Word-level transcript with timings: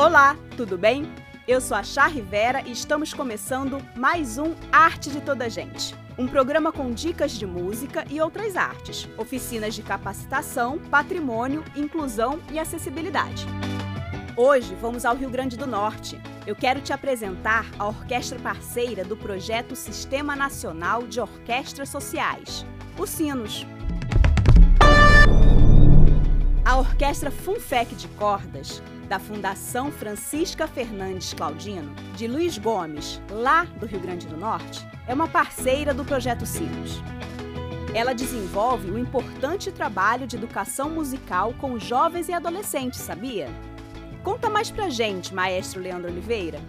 Olá, 0.00 0.34
tudo 0.56 0.78
bem? 0.78 1.12
Eu 1.46 1.60
sou 1.60 1.76
a 1.76 1.82
Chá 1.82 2.06
Rivera 2.06 2.62
e 2.66 2.72
estamos 2.72 3.12
começando 3.12 3.82
mais 3.94 4.38
um 4.38 4.54
Arte 4.72 5.10
de 5.10 5.20
Toda 5.20 5.50
Gente. 5.50 5.94
Um 6.16 6.26
programa 6.26 6.72
com 6.72 6.90
dicas 6.90 7.32
de 7.32 7.44
música 7.44 8.06
e 8.08 8.18
outras 8.18 8.56
artes, 8.56 9.06
oficinas 9.18 9.74
de 9.74 9.82
capacitação, 9.82 10.78
patrimônio, 10.78 11.62
inclusão 11.76 12.40
e 12.50 12.58
acessibilidade. 12.58 13.44
Hoje 14.38 14.74
vamos 14.80 15.04
ao 15.04 15.14
Rio 15.14 15.28
Grande 15.28 15.58
do 15.58 15.66
Norte. 15.66 16.18
Eu 16.46 16.56
quero 16.56 16.80
te 16.80 16.94
apresentar 16.94 17.66
a 17.78 17.86
orquestra 17.86 18.38
parceira 18.38 19.04
do 19.04 19.18
projeto 19.18 19.76
Sistema 19.76 20.34
Nacional 20.34 21.02
de 21.02 21.20
Orquestras 21.20 21.90
Sociais, 21.90 22.64
o 22.98 23.06
Sinos. 23.06 23.66
A 26.64 26.78
orquestra 26.78 27.30
Funfec 27.30 27.94
de 27.94 28.08
Cordas 28.08 28.82
da 29.10 29.18
Fundação 29.18 29.90
Francisca 29.90 30.68
Fernandes 30.68 31.34
Claudino, 31.34 31.92
de 32.14 32.28
Luiz 32.28 32.56
Gomes, 32.56 33.20
lá 33.28 33.64
do 33.64 33.84
Rio 33.84 33.98
Grande 33.98 34.28
do 34.28 34.36
Norte, 34.36 34.86
é 35.04 35.12
uma 35.12 35.26
parceira 35.26 35.92
do 35.92 36.04
Projeto 36.04 36.46
Sinos. 36.46 37.02
Ela 37.92 38.14
desenvolve 38.14 38.88
um 38.88 38.96
importante 38.96 39.72
trabalho 39.72 40.28
de 40.28 40.36
educação 40.36 40.90
musical 40.90 41.52
com 41.54 41.76
jovens 41.76 42.28
e 42.28 42.32
adolescentes, 42.32 43.00
sabia? 43.00 43.48
Conta 44.22 44.48
mais 44.48 44.70
pra 44.70 44.88
gente, 44.88 45.34
maestro 45.34 45.82
Leandro 45.82 46.08
Oliveira. 46.08 46.60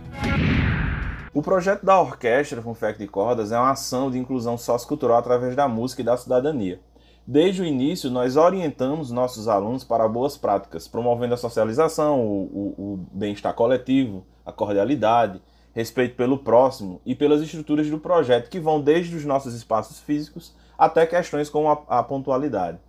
O 1.32 1.44
projeto 1.44 1.86
da 1.86 2.02
Orquestra 2.02 2.60
Funfec 2.60 2.98
de 2.98 3.08
Cordas 3.08 3.52
é 3.52 3.60
uma 3.60 3.70
ação 3.70 4.10
de 4.10 4.18
inclusão 4.18 4.58
sociocultural 4.58 5.20
através 5.20 5.56
da 5.56 5.68
música 5.68 6.02
e 6.02 6.06
da 6.06 6.18
cidadania. 6.18 6.80
Desde 7.32 7.62
o 7.62 7.66
início, 7.66 8.12
nós 8.12 8.36
orientamos 8.36 9.10
nossos 9.10 9.48
alunos 9.48 9.86
para 9.86 10.06
boas 10.06 10.36
práticas, 10.36 10.86
promovendo 10.86 11.34
a 11.34 11.38
socialização, 11.38 12.20
o, 12.20 12.42
o, 12.44 12.76
o 12.78 13.08
bem-estar 13.10 13.54
coletivo, 13.54 14.26
a 14.46 14.52
cordialidade, 14.52 15.42
respeito 15.74 16.18
pelo 16.18 16.40
próximo 16.40 17.00
e 17.06 17.16
pelas 17.16 17.42
estruturas 17.42 17.90
do 17.90 17.98
projeto, 17.98 18.50
que 18.50 18.60
vão 18.60 18.82
desde 18.82 19.16
os 19.16 19.24
nossos 19.24 19.54
espaços 19.54 20.02
físicos 20.02 20.54
até 20.78 21.06
questões 21.06 21.50
como 21.50 21.70
a, 21.70 22.00
a 22.00 22.04
pontualidade. 22.04 22.80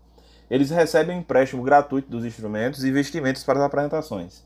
Eles 0.51 0.71
recebem 0.71 1.21
empréstimo 1.21 1.63
gratuito 1.63 2.11
dos 2.11 2.25
instrumentos 2.25 2.83
e 2.83 2.89
investimentos 2.89 3.45
para 3.45 3.61
as 3.61 3.65
apresentações 3.65 4.43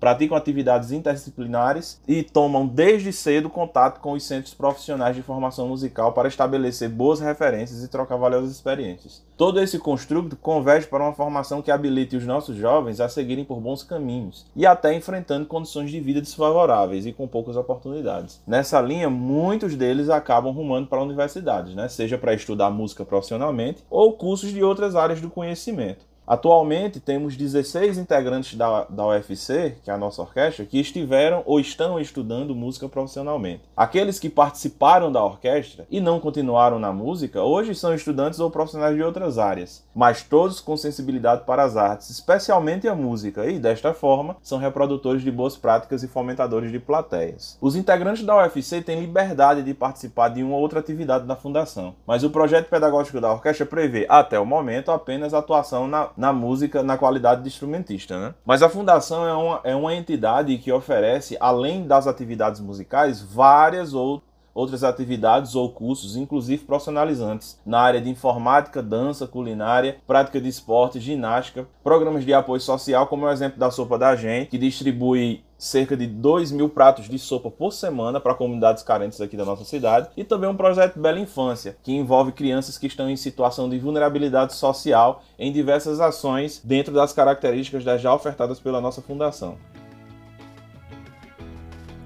praticam 0.00 0.36
atividades 0.36 0.90
interdisciplinares 0.90 2.00
e 2.08 2.22
tomam 2.22 2.66
desde 2.66 3.12
cedo 3.12 3.50
contato 3.50 4.00
com 4.00 4.12
os 4.12 4.24
centros 4.24 4.54
profissionais 4.54 5.14
de 5.14 5.22
formação 5.22 5.68
musical 5.68 6.12
para 6.12 6.28
estabelecer 6.28 6.88
boas 6.88 7.20
referências 7.20 7.84
e 7.84 7.88
trocar 7.88 8.16
valiosas 8.16 8.50
experiências. 8.50 9.22
Todo 9.36 9.60
esse 9.60 9.78
construto 9.78 10.36
converge 10.36 10.86
para 10.86 11.02
uma 11.02 11.14
formação 11.14 11.62
que 11.62 11.70
habilite 11.70 12.16
os 12.16 12.26
nossos 12.26 12.56
jovens 12.56 13.00
a 13.00 13.08
seguirem 13.08 13.44
por 13.44 13.60
bons 13.60 13.82
caminhos 13.82 14.46
e 14.56 14.66
até 14.66 14.94
enfrentando 14.94 15.46
condições 15.46 15.90
de 15.90 16.00
vida 16.00 16.20
desfavoráveis 16.20 17.06
e 17.06 17.12
com 17.12 17.28
poucas 17.28 17.56
oportunidades. 17.56 18.42
Nessa 18.46 18.80
linha, 18.80 19.10
muitos 19.10 19.76
deles 19.76 20.08
acabam 20.08 20.52
rumando 20.52 20.88
para 20.88 21.02
universidades, 21.02 21.74
né? 21.74 21.88
seja 21.88 22.16
para 22.16 22.34
estudar 22.34 22.70
música 22.70 23.04
profissionalmente 23.04 23.84
ou 23.90 24.12
cursos 24.14 24.50
de 24.50 24.62
outras 24.62 24.96
áreas 24.96 25.20
do 25.20 25.30
conhecimento. 25.30 26.09
Atualmente 26.30 27.00
temos 27.00 27.36
16 27.36 27.98
integrantes 27.98 28.56
da, 28.56 28.84
da 28.84 29.04
UFC, 29.08 29.78
que 29.82 29.90
é 29.90 29.92
a 29.92 29.98
nossa 29.98 30.22
orquestra, 30.22 30.64
que 30.64 30.78
estiveram 30.78 31.42
ou 31.44 31.58
estão 31.58 31.98
estudando 31.98 32.54
música 32.54 32.88
profissionalmente. 32.88 33.64
Aqueles 33.76 34.20
que 34.20 34.30
participaram 34.30 35.10
da 35.10 35.24
orquestra 35.24 35.88
e 35.90 36.00
não 36.00 36.20
continuaram 36.20 36.78
na 36.78 36.92
música, 36.92 37.42
hoje 37.42 37.74
são 37.74 37.92
estudantes 37.92 38.38
ou 38.38 38.48
profissionais 38.48 38.94
de 38.94 39.02
outras 39.02 39.38
áreas, 39.38 39.84
mas 39.92 40.22
todos 40.22 40.60
com 40.60 40.76
sensibilidade 40.76 41.42
para 41.44 41.64
as 41.64 41.76
artes, 41.76 42.10
especialmente 42.10 42.86
a 42.86 42.94
música, 42.94 43.46
e 43.46 43.58
desta 43.58 43.92
forma 43.92 44.36
são 44.40 44.56
reprodutores 44.56 45.22
de 45.22 45.32
boas 45.32 45.56
práticas 45.56 46.04
e 46.04 46.06
fomentadores 46.06 46.70
de 46.70 46.78
plateias. 46.78 47.58
Os 47.60 47.74
integrantes 47.74 48.22
da 48.22 48.36
UFC 48.36 48.80
têm 48.82 49.00
liberdade 49.00 49.64
de 49.64 49.74
participar 49.74 50.28
de 50.28 50.44
uma 50.44 50.54
ou 50.54 50.60
outra 50.60 50.78
atividade 50.78 51.26
da 51.26 51.34
fundação, 51.34 51.96
mas 52.06 52.22
o 52.22 52.30
projeto 52.30 52.70
pedagógico 52.70 53.20
da 53.20 53.32
orquestra 53.32 53.66
prevê, 53.66 54.06
até 54.08 54.38
o 54.38 54.46
momento, 54.46 54.92
apenas 54.92 55.34
atuação 55.34 55.88
na 55.88 56.10
na 56.20 56.34
música 56.34 56.82
na 56.82 56.98
qualidade 56.98 57.42
de 57.42 57.48
instrumentista, 57.48 58.20
né? 58.20 58.34
Mas 58.44 58.62
a 58.62 58.68
fundação 58.68 59.26
é 59.26 59.32
uma, 59.32 59.60
é 59.64 59.74
uma 59.74 59.94
entidade 59.94 60.56
que 60.58 60.70
oferece, 60.70 61.36
além 61.40 61.86
das 61.86 62.06
atividades 62.06 62.60
musicais, 62.60 63.22
várias 63.22 63.94
outras 63.94 64.28
outras 64.52 64.82
atividades 64.82 65.54
ou 65.54 65.70
cursos, 65.70 66.16
inclusive 66.16 66.64
profissionalizantes, 66.64 67.58
na 67.64 67.80
área 67.80 68.00
de 68.00 68.10
informática, 68.10 68.82
dança, 68.82 69.26
culinária, 69.26 69.98
prática 70.08 70.40
de 70.40 70.48
esporte, 70.48 70.98
ginástica, 70.98 71.68
programas 71.84 72.24
de 72.24 72.34
apoio 72.34 72.60
social, 72.60 73.06
como 73.06 73.26
é 73.26 73.30
o 73.30 73.32
exemplo 73.32 73.60
da 73.60 73.70
Sopa 73.70 73.96
da 73.96 74.14
Gente, 74.16 74.48
que 74.48 74.58
distribui 74.58 75.44
cerca 75.60 75.94
de 75.94 76.06
2 76.06 76.50
mil 76.52 76.70
pratos 76.70 77.06
de 77.06 77.18
sopa 77.18 77.50
por 77.50 77.70
semana 77.72 78.18
para 78.18 78.34
comunidades 78.34 78.82
carentes 78.82 79.20
aqui 79.20 79.36
da 79.36 79.44
nossa 79.44 79.62
cidade 79.62 80.08
e 80.16 80.24
também 80.24 80.48
um 80.48 80.56
projeto 80.56 80.98
Bela 80.98 81.20
Infância, 81.20 81.76
que 81.82 81.92
envolve 81.92 82.32
crianças 82.32 82.78
que 82.78 82.86
estão 82.86 83.10
em 83.10 83.16
situação 83.16 83.68
de 83.68 83.78
vulnerabilidade 83.78 84.54
social 84.54 85.22
em 85.38 85.52
diversas 85.52 86.00
ações 86.00 86.62
dentro 86.64 86.94
das 86.94 87.12
características 87.12 87.84
já 87.84 88.14
ofertadas 88.14 88.58
pela 88.58 88.80
nossa 88.80 89.02
fundação. 89.02 89.58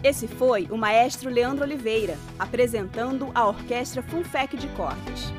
Esse 0.02 0.26
foi 0.26 0.66
o 0.70 0.76
maestro 0.76 1.30
Leandro 1.30 1.64
Oliveira, 1.64 2.18
apresentando 2.38 3.30
a 3.34 3.46
Orquestra 3.46 4.02
Funfec 4.02 4.56
de 4.56 4.66
Cordas. 4.68 5.32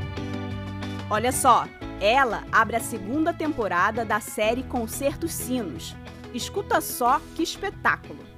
Olha 1.10 1.32
só, 1.32 1.68
ela 2.00 2.44
abre 2.52 2.78
a 2.78 2.80
segunda 2.80 3.34
temporada 3.34 4.04
da 4.04 4.20
série 4.20 4.64
Concertos 4.64 5.34
Sinos, 5.34 5.96
Escuta 6.36 6.82
só 6.82 7.22
que 7.34 7.44
espetáculo! 7.44 8.35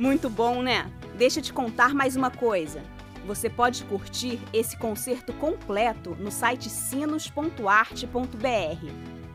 Muito 0.00 0.30
bom, 0.30 0.62
né? 0.62 0.90
Deixa 1.18 1.40
eu 1.40 1.42
te 1.42 1.52
contar 1.52 1.94
mais 1.94 2.16
uma 2.16 2.30
coisa. 2.30 2.82
Você 3.26 3.50
pode 3.50 3.84
curtir 3.84 4.40
esse 4.50 4.74
concerto 4.74 5.30
completo 5.34 6.16
no 6.18 6.30
site 6.30 6.70
sinos.arte.br. 6.70 8.08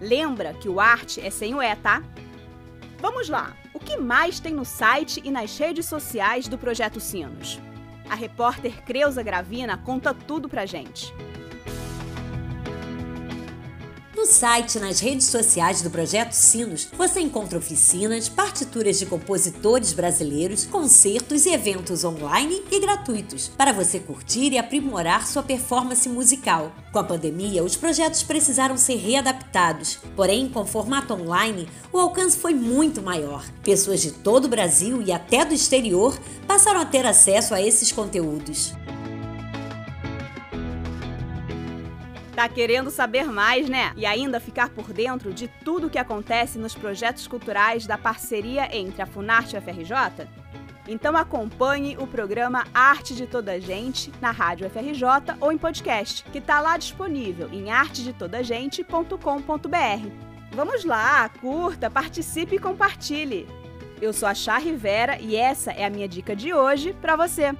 Lembra 0.01 0.55
que 0.55 0.67
o 0.67 0.79
arte 0.79 1.21
é 1.21 1.29
sem 1.29 1.53
o 1.53 1.61
E, 1.61 1.75
tá? 1.75 2.01
Vamos 2.97 3.29
lá! 3.29 3.55
O 3.75 3.79
que 3.79 3.95
mais 3.95 4.39
tem 4.39 4.55
no 4.55 4.65
site 4.65 5.21
e 5.23 5.29
nas 5.29 5.55
redes 5.55 5.85
sociais 5.85 6.47
do 6.47 6.57
Projeto 6.57 6.99
Sinos? 6.99 7.61
A 8.09 8.15
repórter 8.15 8.83
Creuza 8.83 9.21
Gravina 9.21 9.77
conta 9.77 10.15
tudo 10.15 10.49
pra 10.49 10.65
gente. 10.65 11.13
No 14.25 14.31
site 14.31 14.79
e 14.79 14.81
nas 14.81 14.99
redes 15.01 15.27
sociais 15.27 15.83
do 15.83 15.89
Projeto 15.91 16.31
Sinos, 16.31 16.87
você 16.97 17.19
encontra 17.19 17.59
oficinas, 17.59 18.27
partituras 18.27 18.97
de 18.97 19.05
compositores 19.05 19.93
brasileiros, 19.93 20.65
concertos 20.65 21.45
e 21.45 21.53
eventos 21.53 22.03
online 22.03 22.63
e 22.71 22.79
gratuitos 22.79 23.49
para 23.49 23.71
você 23.71 23.99
curtir 23.99 24.51
e 24.51 24.57
aprimorar 24.57 25.27
sua 25.27 25.43
performance 25.43 26.09
musical. 26.09 26.71
Com 26.91 26.97
a 26.97 27.03
pandemia, 27.03 27.63
os 27.63 27.75
projetos 27.75 28.23
precisaram 28.23 28.77
ser 28.77 28.95
readaptados, 28.95 29.99
porém, 30.15 30.49
com 30.49 30.65
formato 30.65 31.13
online, 31.13 31.69
o 31.93 31.99
alcance 31.99 32.35
foi 32.35 32.55
muito 32.55 33.03
maior. 33.03 33.45
Pessoas 33.63 34.01
de 34.01 34.09
todo 34.09 34.45
o 34.45 34.49
Brasil 34.49 35.03
e 35.03 35.11
até 35.11 35.45
do 35.45 35.53
exterior 35.53 36.17
passaram 36.47 36.79
a 36.79 36.85
ter 36.85 37.05
acesso 37.05 37.53
a 37.53 37.61
esses 37.61 37.91
conteúdos. 37.91 38.73
Tá 42.35 42.49
querendo 42.49 42.91
saber 42.91 43.31
mais, 43.31 43.69
né? 43.69 43.93
E 43.95 44.05
ainda 44.05 44.41
ficar 44.41 44.69
por 44.69 44.91
dentro 44.91 45.33
de 45.33 45.47
tudo 45.47 45.87
o 45.87 45.89
que 45.89 45.97
acontece 45.97 46.59
nos 46.59 46.75
projetos 46.75 47.27
culturais 47.27 47.87
da 47.87 47.97
parceria 47.97 48.67
entre 48.75 49.01
a 49.01 49.05
Funarte 49.05 49.55
e 49.55 49.57
a 49.57 49.61
FRJ? 49.61 50.27
Então 50.85 51.15
acompanhe 51.15 51.95
o 51.97 52.05
programa 52.05 52.67
Arte 52.73 53.15
de 53.15 53.25
Toda 53.25 53.57
Gente 53.59 54.11
na 54.21 54.31
Rádio 54.31 54.69
FRJ 54.69 55.37
ou 55.39 55.51
em 55.51 55.57
podcast, 55.57 56.25
que 56.25 56.39
está 56.39 56.59
lá 56.59 56.75
disponível 56.75 57.49
em 57.53 57.71
artedetodagente.com.br. 57.71 60.09
Vamos 60.51 60.83
lá, 60.83 61.29
curta, 61.29 61.89
participe 61.89 62.57
e 62.57 62.59
compartilhe. 62.59 63.47
Eu 64.01 64.11
sou 64.11 64.27
a 64.27 64.35
Chá 64.35 64.57
Rivera 64.57 65.17
e 65.21 65.37
essa 65.37 65.71
é 65.71 65.85
a 65.85 65.89
minha 65.89 66.07
dica 66.07 66.35
de 66.35 66.53
hoje 66.53 66.93
para 67.01 67.15
você. 67.15 67.53